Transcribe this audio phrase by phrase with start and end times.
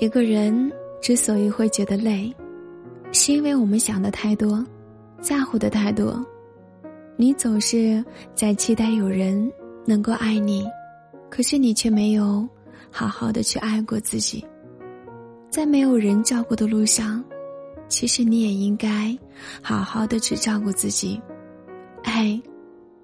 [0.00, 2.34] 一个人之所以会觉得累，
[3.12, 4.64] 是因为我们想的太多，
[5.20, 6.24] 在乎的太多。
[7.16, 8.02] 你总是
[8.34, 9.52] 在期待有人
[9.84, 10.66] 能够爱你，
[11.28, 12.48] 可是你却没有
[12.90, 14.42] 好好的去爱过自己。
[15.50, 17.22] 在没有人照顾的路上，
[17.86, 19.14] 其实你也应该
[19.60, 21.20] 好好的去照顾自己。
[22.02, 22.40] 嘿，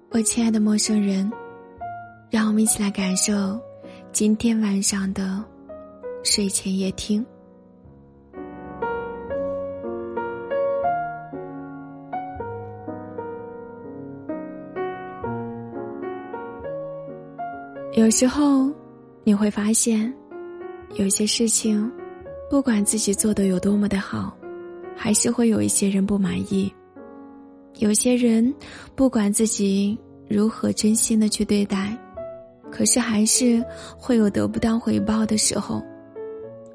[0.09, 1.31] 我亲爱的陌生人，
[2.31, 3.59] 让我们一起来感受
[4.11, 5.45] 今天晚上的。
[6.23, 7.25] 睡前夜听。
[17.93, 18.71] 有时候
[19.23, 20.13] 你会发现，
[20.95, 21.91] 有些事情，
[22.49, 24.37] 不管自己做的有多么的好，
[24.95, 26.71] 还是会有一些人不满意。
[27.79, 28.53] 有些人，
[28.95, 29.97] 不管自己
[30.29, 31.97] 如何真心的去对待，
[32.71, 33.63] 可是还是
[33.97, 35.81] 会有得不到回报的时候。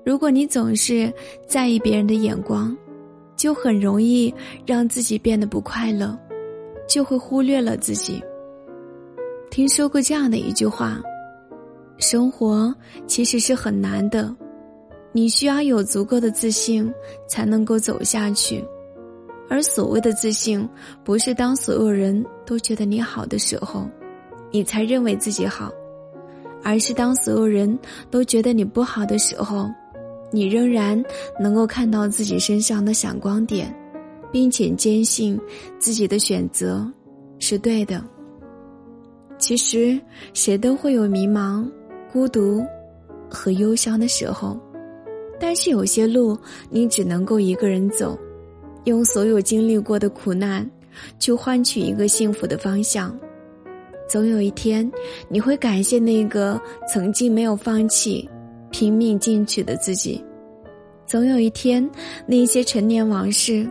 [0.05, 1.13] 如果你总是
[1.47, 2.77] 在意别人的眼光，
[3.37, 4.33] 就很容易
[4.67, 6.19] 让自己变得不快乐，
[6.89, 8.23] 就会忽略了自己。
[9.51, 11.01] 听说过这样的一句话：
[11.99, 12.75] 生活
[13.07, 14.35] 其实是很难的，
[15.13, 16.93] 你需要有足够的自信
[17.29, 18.65] 才能够走下去。
[19.49, 20.69] 而所谓的自信，
[21.05, 23.87] 不是当所有人都觉得你好的时候，
[24.51, 25.71] 你才认为自己好，
[26.65, 27.79] 而是当所有人
[28.11, 29.71] 都觉得你不好的时候。
[30.33, 31.01] 你仍然
[31.39, 33.73] 能够看到自己身上的闪光点，
[34.33, 35.39] 并且坚信
[35.79, 36.91] 自己的选择
[37.39, 38.03] 是对的。
[39.39, 40.01] 其实，
[40.35, 41.69] 谁都会有迷茫、
[42.13, 42.65] 孤独
[43.29, 44.59] 和忧伤的时候，
[45.39, 46.39] 但是有些路
[46.71, 48.19] 你只能够一个人走，
[48.85, 50.69] 用所有经历过的苦难
[51.19, 53.19] 去换取一个幸福的方向。
[54.09, 54.91] 总有一天，
[55.29, 56.61] 你会感谢那个
[56.93, 58.29] 曾经没有放弃。
[58.73, 60.25] 拼命进取的自己，
[61.07, 61.89] 总有一天，
[62.27, 63.65] 那些陈年往事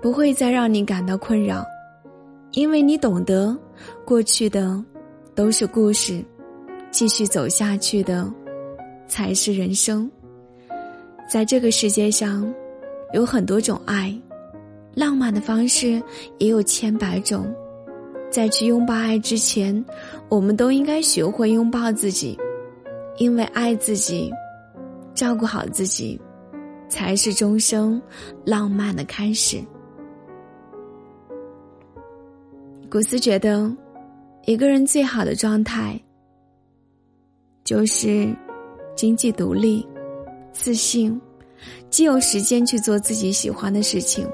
[0.00, 1.62] 不会再让你感到困扰，
[2.52, 3.54] 因为你懂得，
[4.06, 4.82] 过去的
[5.34, 6.24] 都是故事，
[6.90, 8.32] 继续走下去的
[9.06, 10.10] 才是人生。
[11.28, 12.50] 在这个世界上，
[13.12, 14.14] 有很多种爱，
[14.94, 16.00] 浪漫的方式
[16.38, 17.52] 也有千百种。
[18.30, 19.84] 在去拥抱爱之前，
[20.28, 22.38] 我们都应该学会拥抱自己，
[23.18, 24.30] 因为爱自己。
[25.14, 26.20] 照顾好自己，
[26.88, 28.00] 才是终生
[28.44, 29.62] 浪漫的开始。
[32.90, 33.74] 古斯觉得，
[34.44, 36.00] 一个人最好的状态，
[37.64, 38.34] 就是
[38.94, 39.86] 经济独立、
[40.52, 41.20] 自信，
[41.90, 44.28] 既有时间去做自己喜欢的事情，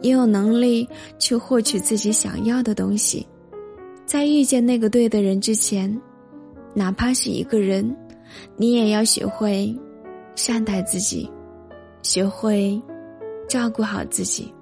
[0.00, 3.26] 也有能力去获取自己想要的东西。
[4.04, 6.00] 在遇见那个对的人之前，
[6.74, 7.96] 哪怕是一个人，
[8.56, 9.76] 你也要学会。
[10.38, 11.28] 善待自己，
[12.00, 12.80] 学会
[13.48, 14.54] 照顾好自己。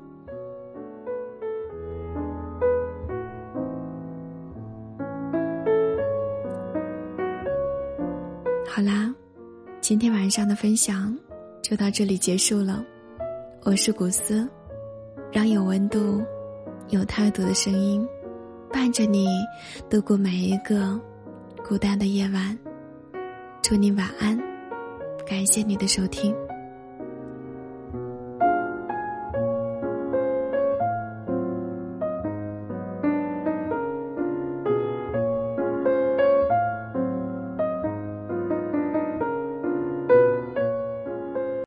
[8.66, 9.14] 好啦，
[9.82, 11.14] 今天晚上的分享
[11.60, 12.82] 就到这里结束了。
[13.62, 14.48] 我是古斯，
[15.30, 16.24] 让有温度、
[16.88, 18.08] 有态度的声音
[18.72, 19.28] 伴着你
[19.90, 20.98] 度过每一个
[21.68, 22.58] 孤单的夜晚。
[23.62, 24.55] 祝你晚安。
[25.26, 26.45] 感谢你的收听。